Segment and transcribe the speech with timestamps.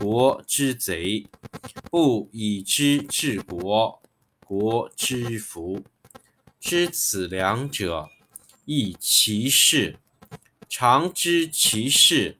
[0.00, 1.26] 国之贼；
[1.90, 4.00] 不以知治国，
[4.46, 5.84] 国之福。
[6.58, 8.08] 知此两者，
[8.64, 9.98] 亦其事。
[10.70, 12.38] 常知其事，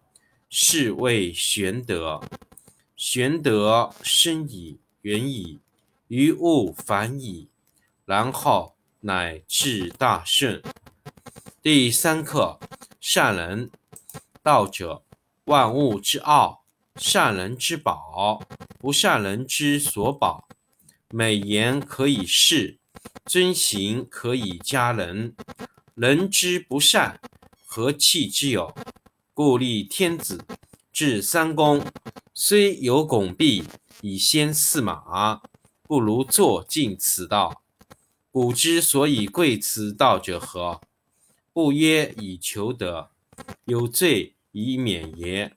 [0.48, 2.22] 是谓玄德。
[2.97, 5.61] 玄德深矣，远矣，
[6.08, 7.50] 于物反矣，
[8.06, 10.62] 然后乃至大顺。
[11.61, 12.58] 第三课：
[12.98, 13.70] 善人。
[14.42, 15.05] 道者，
[15.44, 16.59] 万物之奥，
[17.03, 18.43] 善人之宝，
[18.79, 20.47] 不善人之所宝。
[21.09, 22.79] 美言可以世，
[23.25, 25.34] 尊行可以加人。
[25.95, 27.19] 人之不善。
[27.65, 28.75] 何气之有？
[29.33, 30.45] 故立天子，
[30.93, 31.83] 制三公，
[32.34, 33.65] 虽有拱璧
[34.03, 35.41] 以先驷马，
[35.84, 37.62] 不如坐尽此道。
[38.31, 40.83] 古之所以贵此道者何？
[41.55, 43.11] 不曰以求得，
[43.65, 45.56] 有罪以免也。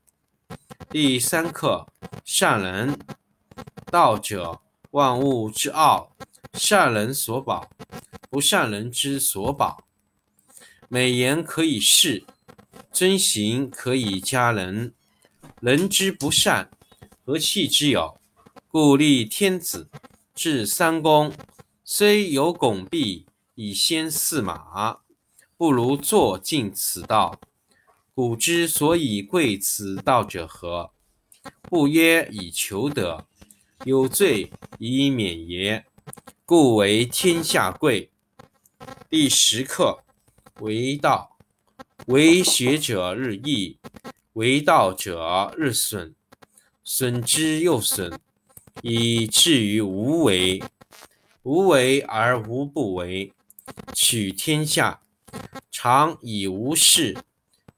[0.89, 1.87] 第三课：
[2.25, 2.99] 善人。
[3.91, 6.15] 道者，万物之奥，
[6.53, 7.69] 善人所宝，
[8.29, 9.83] 不善人之所保。
[10.87, 12.25] 美言可以世，
[12.91, 14.93] 尊行可以加人。
[15.59, 16.69] 人之不善，
[17.25, 18.17] 何气之有？
[18.67, 19.89] 故立天子，
[20.33, 21.33] 制三公，
[21.83, 23.25] 虽有拱璧
[23.55, 24.99] 以先驷马，
[25.57, 27.39] 不如坐尽此道。
[28.13, 30.91] 古之所以贵此道者何？
[31.61, 33.25] 不曰以求得，
[33.85, 35.85] 有罪以免也。
[36.45, 38.11] 故为天下贵。
[39.09, 40.03] 第十课。
[40.59, 41.37] 为道，
[42.07, 43.79] 为学者日益，
[44.33, 46.13] 为道者日损，
[46.83, 48.19] 损之又损，
[48.83, 50.61] 以至于无为。
[51.41, 53.33] 无为而无不为，
[53.95, 55.01] 取天下
[55.71, 57.17] 常以无事，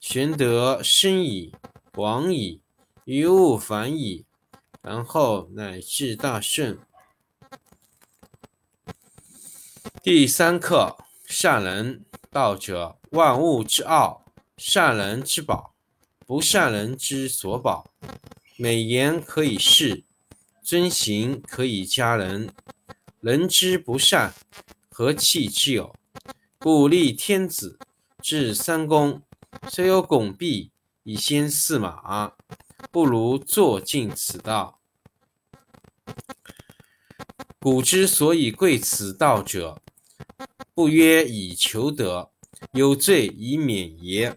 [0.00, 1.52] 玄德深矣，
[1.92, 2.62] 广矣，
[3.04, 4.24] 于物反矣，
[4.80, 6.78] 然后乃至大顺。
[10.02, 10.96] 第三课：
[11.26, 12.04] 善人。
[12.30, 14.24] 道者，万物之奥，
[14.56, 15.74] 善人之宝，
[16.26, 17.90] 不善人之所宝。
[18.56, 20.04] 美言可以世，
[20.62, 22.52] 尊行可以加人。
[23.20, 24.34] 人之不善，
[24.90, 25.96] 何气之有？
[26.58, 27.78] 故立天子，
[28.22, 29.22] 制三公，
[29.66, 30.70] 虽有拱璧
[31.02, 32.34] 以先驷马，
[32.90, 34.78] 不如坐尽此道。
[37.58, 39.82] 古之所以贵此道者，
[40.74, 42.30] 不曰以求得，
[42.72, 44.36] 有罪以免也。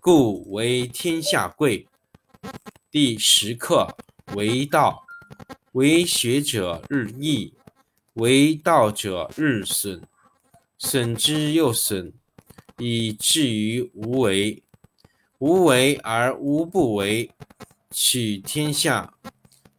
[0.00, 1.86] 故为天下贵。
[2.90, 3.94] 第十课
[4.34, 5.06] 为道，
[5.72, 7.52] 为学者日益，
[8.14, 10.02] 为道者日损，
[10.78, 12.14] 损之又损，
[12.78, 14.62] 以至于无为。
[15.38, 17.30] 无为而无不为，
[17.90, 19.14] 取天下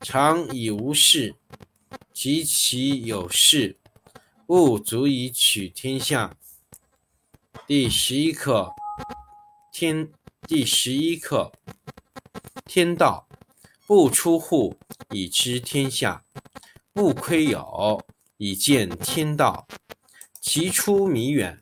[0.02, 1.36] 常以无事，
[2.14, 3.78] 及其有事。
[4.46, 6.38] 不足以取天下。
[7.68, 8.74] 第十一课，
[9.72, 10.10] 天。
[10.48, 11.52] 第十一课，
[12.66, 13.28] 天道
[13.86, 14.76] 不出户，
[15.12, 16.24] 以知天下；
[16.92, 18.02] 不窥牖，
[18.38, 19.68] 以见天道。
[20.42, 21.62] 其出弥远，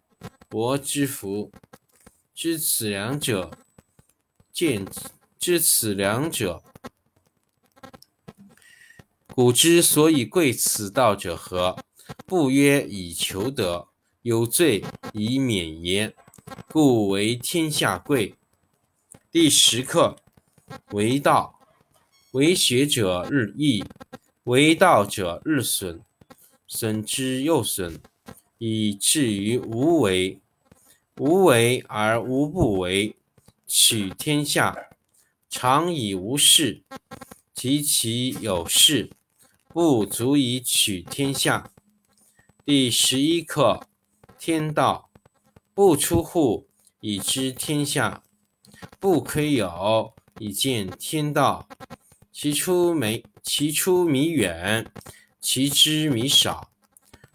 [0.51, 1.49] 博之福。
[2.35, 3.51] 知此两者，
[4.51, 4.85] 见
[5.39, 6.61] 知此两者，
[9.27, 11.77] 古之所以贵此道者何？
[12.25, 13.87] 不曰以求得，
[14.23, 14.83] 有罪
[15.13, 16.13] 以免焉。
[16.67, 18.35] 故为天下贵。
[19.31, 20.17] 第十课
[20.91, 21.61] 为道，
[22.31, 23.85] 为学者日益，
[24.43, 26.01] 为道者日损，
[26.67, 28.01] 损之又损，
[28.63, 30.39] 以至于无为。
[31.17, 33.15] 无为而无不为，
[33.65, 34.89] 取天下
[35.49, 36.83] 常以无事，
[37.55, 39.09] 及其有事，
[39.67, 41.71] 不足以取天下。
[42.63, 43.87] 第十一课：
[44.37, 45.09] 天道
[45.73, 46.67] 不出户，
[46.99, 48.21] 以知天下；
[48.99, 51.67] 不窥牖，以见天道。
[52.31, 54.91] 其出弥其出弥远，
[55.39, 56.69] 其知弥少。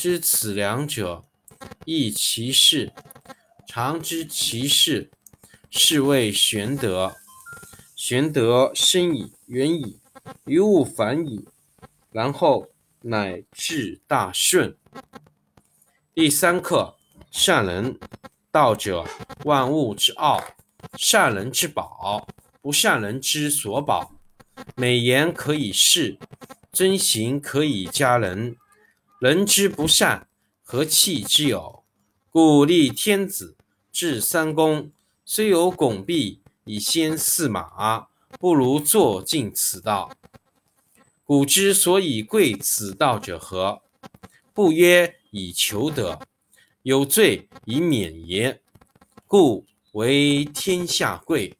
[0.00, 1.24] 知此两者，
[1.84, 2.92] 亦其事。
[3.66, 5.10] 常知其事，
[5.70, 7.16] 是谓玄德。
[7.96, 9.98] 玄德深矣，远矣，
[10.44, 11.48] 于物反矣，
[12.12, 12.68] 然后
[13.00, 14.78] 乃至大顺。
[16.14, 16.94] 第三课：
[17.32, 17.98] 善人。
[18.52, 19.04] 道者，
[19.44, 20.40] 万物之奥，
[20.96, 22.24] 善人之宝，
[22.62, 24.12] 不善人之所宝。
[24.76, 26.16] 美言可以世，
[26.70, 28.56] 真行可以加人。
[29.18, 30.28] 人之不善，
[30.62, 31.82] 何气之有？
[32.30, 33.56] 故立天子，
[33.90, 34.92] 制三公，
[35.24, 38.06] 虽有拱璧以先驷马，
[38.38, 40.12] 不如坐尽此道。
[41.24, 43.82] 古之所以贵此道者何？
[44.54, 45.16] 不曰。
[45.30, 46.26] 以求得，
[46.84, 48.62] 有罪以免也。
[49.26, 51.54] 故为天下贵。